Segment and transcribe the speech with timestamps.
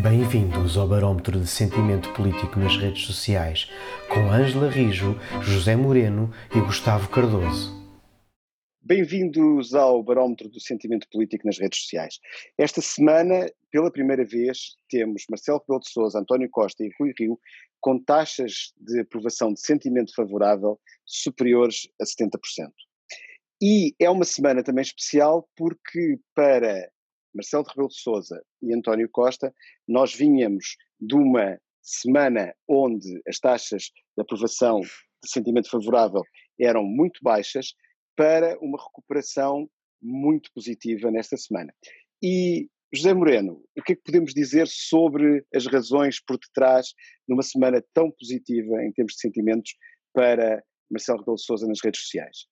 [0.00, 3.70] Bem-vindos ao Barómetro de Sentimento Político nas redes sociais,
[4.08, 7.70] com Ângela Rijo, José Moreno e Gustavo Cardoso.
[8.80, 12.18] Bem-vindos ao Barómetro do Sentimento Político nas redes sociais.
[12.56, 17.38] Esta semana, pela primeira vez, temos Marcelo Rebelo de Sousa, António Costa e Rui Rio
[17.78, 22.70] com taxas de aprovação de sentimento favorável superiores a 70%.
[23.60, 26.90] E é uma semana também especial porque para
[27.34, 29.54] Marcelo Rebelo de Sousa e António Costa,
[29.88, 33.84] nós vinhamos de uma semana onde as taxas
[34.16, 36.22] de aprovação de sentimento favorável
[36.60, 37.74] eram muito baixas
[38.16, 39.68] para uma recuperação
[40.00, 41.72] muito positiva nesta semana.
[42.22, 46.88] E José Moreno, o que é que podemos dizer sobre as razões por detrás
[47.26, 49.72] de uma semana tão positiva em termos de sentimentos
[50.12, 52.51] para Marcelo Rebelo de Sousa nas redes sociais?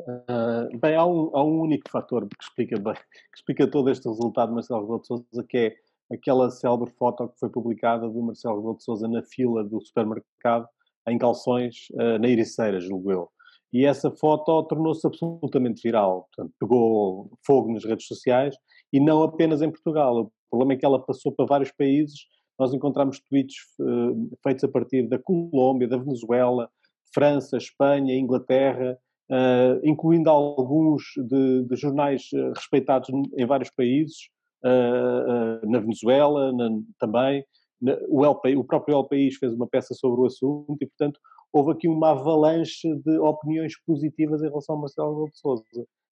[0.00, 4.08] Uh, bem, há um, há um, único fator que explica, bem, que explica todo este
[4.08, 5.76] resultado de Marcelo Rebelo de Sousa, que é
[6.12, 10.68] aquela célebre foto que foi publicada do Marcelo Rebelo de Sousa na fila do supermercado
[11.08, 13.28] em calções uh, na Ericeira, julgo eu.
[13.72, 18.56] E essa foto tornou-se absolutamente viral, portanto, pegou fogo nas redes sociais
[18.92, 20.20] e não apenas em Portugal.
[20.20, 22.20] O problema é que ela passou para vários países.
[22.58, 26.70] Nós encontramos tweets uh, feitos a partir da Colômbia, da Venezuela,
[27.12, 28.98] França, Espanha, Inglaterra,
[29.30, 34.28] uh, incluindo alguns de, de, jornais eh, respeitados em vários países,
[34.64, 37.44] uh, na Venezuela na, também.
[37.80, 41.20] Na, o, o próprio El País fez uma peça sobre o assunto e, portanto,
[41.52, 45.64] houve aqui uma avalanche de opiniões positivas em relação a Marcelo Rebelo de Sousa,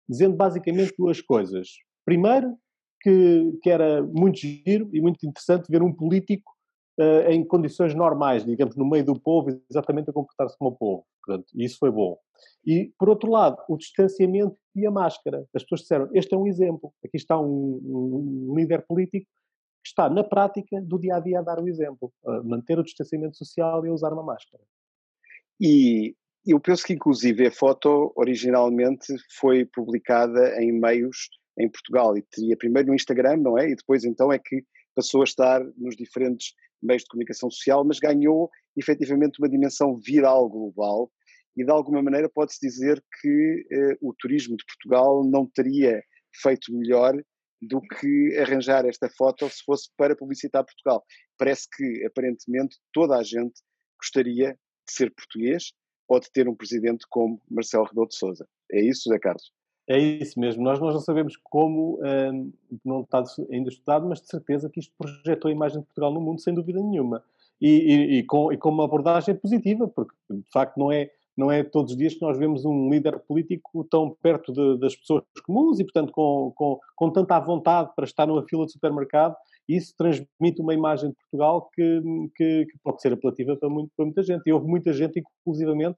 [0.08, 1.70] dizendo basicamente duas coisas.
[2.06, 2.56] Primeiro,
[3.02, 6.55] que, que era muito giro e muito interessante ver um político
[7.00, 11.06] uh, em condições normais, digamos, no meio do povo, exatamente a comportar-se como o povo.
[11.24, 12.18] Portanto, isso foi bom.
[12.66, 15.46] E, por outro lado, o distanciamento e a máscara.
[15.54, 16.94] As pessoas disseram, este é um exemplo.
[17.04, 19.26] Aqui está um, um líder político
[19.84, 22.12] que está, na prática, do dia a dia a dar o exemplo.
[22.26, 24.64] A manter o distanciamento social e a usar uma máscara.
[25.60, 32.22] E eu penso que, inclusive, a foto originalmente foi publicada em meios em Portugal e
[32.22, 33.70] teria primeiro no Instagram, não é?
[33.70, 34.64] E depois então é que
[34.94, 40.50] passou a estar nos diferentes meios de comunicação social, mas ganhou efetivamente uma dimensão viral
[40.50, 41.12] global
[41.58, 46.04] e de alguma maneira pode-se dizer que eh, o turismo de Portugal não teria
[46.42, 47.14] feito melhor
[47.62, 51.04] do que arranjar esta foto se fosse para publicitar Portugal.
[51.38, 53.62] Parece que aparentemente toda a gente
[54.00, 55.72] gostaria de ser português
[56.08, 58.48] ou de ter um presidente como Marcelo Rebelo de Sousa.
[58.72, 59.52] É isso, José Carlos?
[59.88, 60.64] É isso mesmo.
[60.64, 62.52] Nós, nós não sabemos como, um,
[62.84, 66.22] não está ainda estudado, mas de certeza que isto projetou a imagem de Portugal no
[66.22, 67.24] mundo, sem dúvida nenhuma.
[67.62, 71.52] E, e, e, com, e com uma abordagem positiva, porque de facto não é, não
[71.52, 75.24] é todos os dias que nós vemos um líder político tão perto de, das pessoas
[75.46, 79.36] comuns e, portanto, com, com, com tanta vontade para estar numa fila de supermercado.
[79.70, 82.02] Isso transmite uma imagem de Portugal que,
[82.36, 84.42] que, que pode ser apelativa para, muito, para muita gente.
[84.48, 85.98] E houve muita gente, inclusivamente,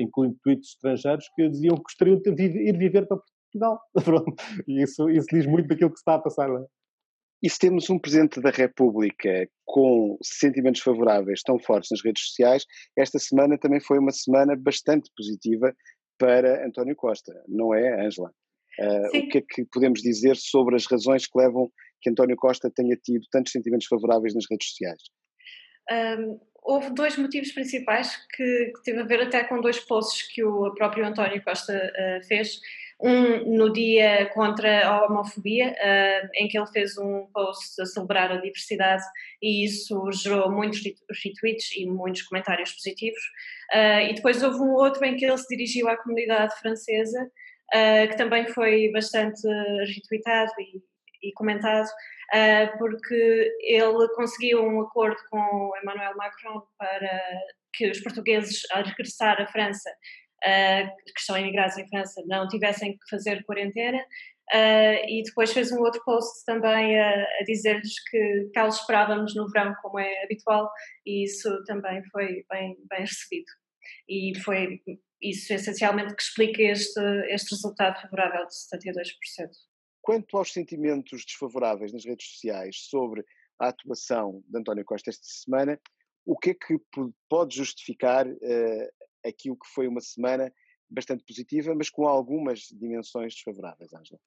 [0.00, 3.80] incluindo tweets estrangeiros, que diziam que gostariam de ir viver para Portugal.
[4.04, 4.34] Pronto.
[4.66, 6.64] E isso, isso diz muito daquilo que se está a passar lá.
[7.42, 12.64] E se temos um Presidente da República com sentimentos favoráveis tão fortes nas redes sociais,
[12.96, 15.74] esta semana também foi uma semana bastante positiva
[16.18, 18.32] para António Costa, não é, Ângela?
[18.80, 21.70] Uh, o que é que podemos dizer sobre as razões que levam
[22.00, 25.02] que António Costa tenha tido tantos sentimentos favoráveis nas redes sociais?
[26.18, 30.44] Um, houve dois motivos principais que, que teve a ver até com dois posts que
[30.44, 32.60] o próprio António Costa uh, fez.
[32.98, 38.32] Um no dia contra a homofobia, uh, em que ele fez um post a celebrar
[38.32, 39.02] a diversidade
[39.42, 40.80] e isso gerou muitos
[41.22, 43.22] retweets e muitos comentários positivos.
[43.72, 47.30] Uh, e depois houve um outro em que ele se dirigiu à comunidade francesa,
[48.08, 49.42] que também foi bastante
[49.84, 50.80] retweetado e,
[51.28, 57.20] e comentado, uh, porque ele conseguiu um acordo com Emmanuel Macron para
[57.74, 62.92] que os portugueses, ao regressar à França, uh, que estão imigrados em França, não tivessem
[62.92, 64.02] que fazer quarentena.
[64.54, 69.50] Uh, e depois fez um outro post também a, a dizer-lhes que os esperávamos no
[69.50, 70.70] verão, como é habitual,
[71.04, 73.50] e isso também foi bem, bem recebido.
[74.08, 74.80] E foi
[75.20, 79.50] isso essencialmente que explica este, este resultado favorável de 72%.
[80.06, 83.24] Quanto aos sentimentos desfavoráveis nas redes sociais sobre
[83.58, 85.80] a atuação de António Costa esta semana,
[86.24, 86.78] o que é que
[87.28, 88.88] pode justificar uh,
[89.26, 90.54] aquilo que foi uma semana
[90.88, 94.20] bastante positiva, mas com algumas dimensões desfavoráveis, Ângela?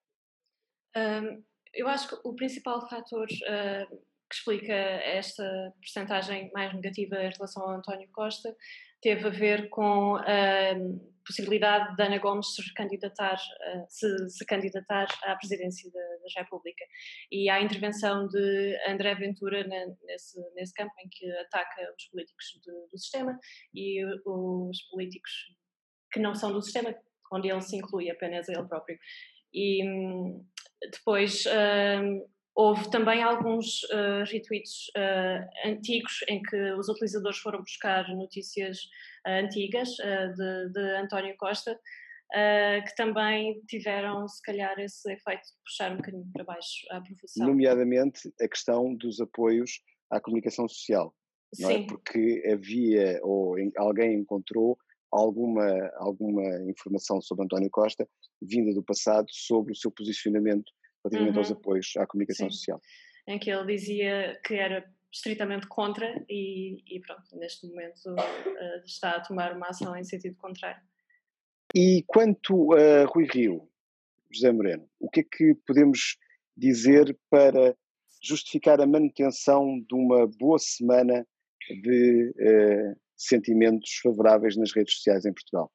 [0.97, 1.41] Um,
[1.73, 5.43] eu acho que o principal fator uh, que explica esta
[5.81, 8.55] percentagem mais negativa em relação ao António Costa
[9.01, 10.75] teve a ver com a
[11.25, 13.37] possibilidade de Ana Gomes se candidatar,
[13.87, 16.83] se, se candidatar à presidência da, da, República.
[17.31, 19.65] E a intervenção de André Ventura
[20.07, 23.37] nesse, nesse campo em que ataca os políticos do, do sistema
[23.73, 25.31] e os políticos
[26.11, 26.93] que não são do sistema,
[27.31, 28.97] onde ele se inclui apenas ele próprio.
[29.53, 30.45] E hum,
[30.91, 32.25] depois hum,
[32.59, 38.79] houve também alguns uh, retweets uh, antigos em que os utilizadores foram buscar notícias
[39.25, 41.79] uh, antigas de, de, António Costa,
[42.85, 47.47] que também tiveram, se calhar, esse efeito de puxar um bocadinho para baixo a profissão.
[47.47, 51.15] Nomeadamente a questão dos apoios à comunicação social.
[51.57, 51.87] Não é?
[51.87, 54.77] Porque havia, ou alguém encontrou
[55.11, 58.07] alguma, alguma informação sobre António Costa
[58.39, 60.71] vinda do passado sobre o seu posicionamento
[61.09, 61.39] relativamente uhum.
[61.39, 62.55] aos apoios à comunicação Sim.
[62.55, 62.81] social.
[63.27, 69.11] Em que ele dizia que era estritamente contra e, e pronto, neste momento uh, está
[69.11, 70.81] a tomar uma ação em sentido contrário.
[71.75, 73.69] E quanto a Rui Rio,
[74.31, 76.17] José Moreno, o que é que podemos
[76.55, 77.75] dizer para
[78.21, 81.25] justificar a manutenção de uma boa semana
[81.69, 85.71] de uh, sentimentos favoráveis nas redes sociais em Portugal?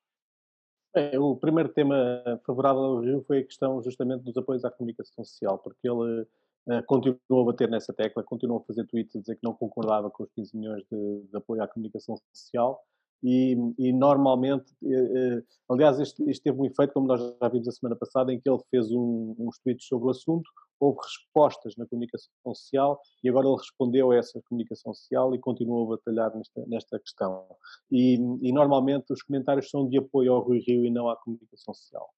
[0.95, 5.25] É, o primeiro tema favorável ao Rio foi a questão justamente dos apoios à comunicação
[5.25, 9.35] social, porque ele uh, continuou a bater nessa tecla, continuou a fazer tweets a dizer
[9.35, 12.81] que não concordava com os 15 milhões de, de apoio à comunicação social
[13.25, 17.73] e, e normalmente, uh, aliás, isto, isto, teve um efeito, como nós já vimos a
[17.73, 20.45] semana passada, em que ele fez um, uns tweets sobre o assunto,
[20.79, 25.87] houve respostas na comunicação social e agora ele respondeu a essa comunicação social e continuou
[25.87, 27.47] a batalhar nesta, nesta questão.
[27.91, 31.73] E, e, normalmente os comentários são de apoio ao Rui Rio e não à comunicação
[31.73, 32.11] social.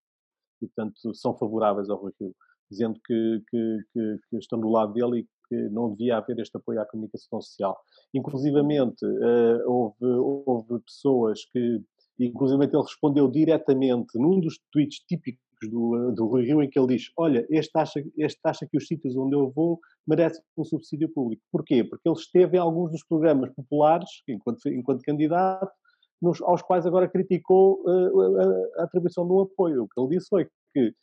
[0.61, 2.35] E, portanto, são favoráveis ao Rui Rio,
[2.69, 6.81] dizendo que, que, que, que estão do lado dele que não devia haver este apoio
[6.81, 7.77] à comunicação social.
[8.15, 10.05] Inclusivamente, uh, houve,
[10.47, 11.83] houve pessoas que,
[12.19, 16.97] inclusive ele respondeu diretamente num dos tweets típicos do, do Rui Rio, em que ele
[16.97, 21.09] diz: Olha, este acha, este acha que os sítios onde eu vou merecem um subsídio
[21.09, 21.43] público.
[21.51, 21.83] Porquê?
[21.83, 25.73] Porque ele esteve em alguns dos programas populares, enquanto, enquanto candidato,
[26.21, 29.85] nos, aos quais agora criticou uh, a, a, atribuição do apoio.
[29.85, 30.95] O que ele disse foi que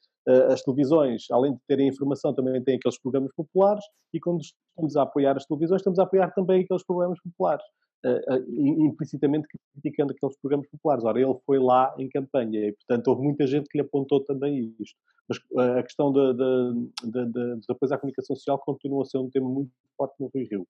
[0.50, 3.84] as televisões, além de terem informação, também têm aqueles programas populares,
[4.14, 7.66] e quando estamos a apoiar as televisões, estamos a apoiar também aqueles programas populares
[8.06, 11.04] uh, implicitamente criticando aqueles programas populares.
[11.04, 14.75] Ora, ele foi lá em campanha e, portanto, houve muita gente que lhe apontou também
[14.80, 14.98] isto.
[15.28, 19.30] Mas uh, a questão de, de, dos apoios à comunicação social continua a ser um
[19.30, 20.68] tema muito forte no Rio Rio.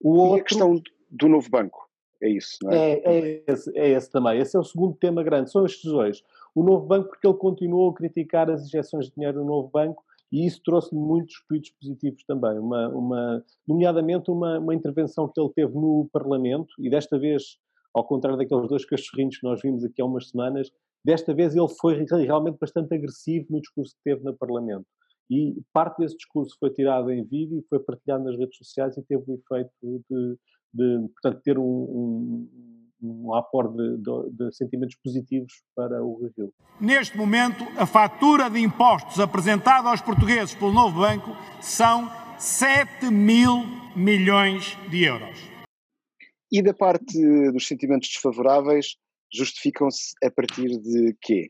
[0.00, 0.38] O outro...
[0.38, 1.88] E a questão do novo banco?
[2.22, 2.92] É isso, não é?
[2.92, 4.38] É, é, esse, é esse também.
[4.38, 5.50] Esse é o segundo tema grande.
[5.50, 6.22] São estes dois.
[6.54, 10.04] O novo banco, porque ele continuou a criticar as injeções de dinheiro do novo banco
[10.32, 15.50] e isso trouxe-lhe muitos tweets positivos também, uma, uma, nomeadamente uma, uma intervenção que ele
[15.54, 17.58] teve no Parlamento, e desta vez,
[17.92, 20.70] ao contrário daqueles dois cachorrinhos que nós vimos aqui há umas semanas,
[21.04, 24.86] desta vez ele foi realmente bastante agressivo no discurso que teve no Parlamento.
[25.30, 29.02] E parte desse discurso foi tirado em vídeo e foi partilhado nas redes sociais e
[29.02, 29.70] teve o efeito
[30.10, 30.38] de,
[30.72, 32.48] de portanto, ter um, um
[33.02, 36.52] um aporte de, de, de, sentimentos positivos para o Rio.
[36.80, 42.08] Neste momento, a fatura de impostos apresentada aos portugueses pelo novo banco são
[42.38, 43.64] 7 mil
[43.96, 45.38] milhões de euros.
[46.50, 47.18] E da parte
[47.50, 48.96] dos sentimentos desfavoráveis,
[49.32, 51.48] justificam-se a partir de quê?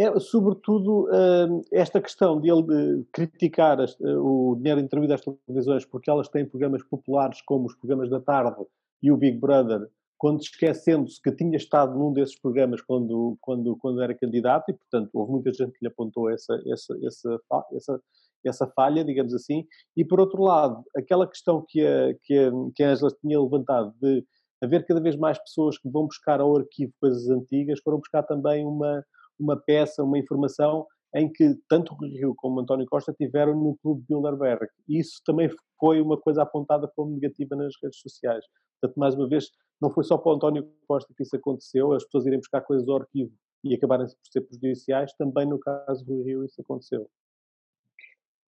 [0.00, 6.28] É, sobretudo, hum, esta questão de ele criticar o dinheiro intervido às televisões porque elas
[6.28, 8.64] têm programas populares como os programas da tarde
[9.02, 14.02] e o Big Brother quando esquecendo-se que tinha estado num desses programas quando, quando, quando
[14.02, 17.40] era candidato, e portanto houve muita gente que lhe apontou essa, essa, essa,
[17.72, 18.02] essa,
[18.44, 19.64] essa falha, digamos assim,
[19.96, 23.94] e por outro lado, aquela questão que a, que a, que a Angela tinha levantado
[24.02, 24.24] de
[24.60, 28.66] haver cada vez mais pessoas que vão buscar ao arquivo coisas antigas, foram buscar também
[28.66, 29.04] uma,
[29.38, 33.76] uma peça, uma informação em que tanto o Rio como o António Costa tiveram no
[33.78, 34.66] Clube Bilderberg.
[34.88, 35.48] E isso também
[35.80, 38.44] foi uma coisa apontada como negativa nas redes sociais.
[38.80, 39.46] Portanto, mais uma vez,
[39.80, 42.88] não foi só para o António Costa que isso aconteceu, as pessoas irem buscar coisas
[42.88, 43.32] ao arquivo
[43.64, 47.08] e acabarem por ser prejudiciais, também no caso do Rio isso aconteceu.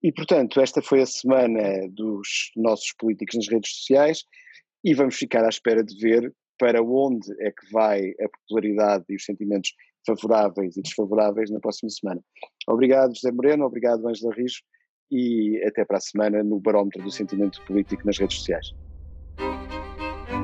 [0.02, 4.24] E, portanto, esta foi a semana dos nossos políticos nas redes sociais
[4.82, 9.16] e vamos ficar à espera de ver para onde é que vai a popularidade e
[9.16, 9.72] os sentimentos
[10.06, 12.20] favoráveis e desfavoráveis na próxima semana.
[12.68, 14.60] Obrigado, José Moreno, obrigado, Ângela Rijo,
[15.10, 18.74] e até para a semana no Barómetro do Sentimento Político nas redes sociais.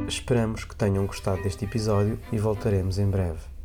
[0.08, 3.55] Esperamos que tenham gostado deste episódio e voltaremos em breve.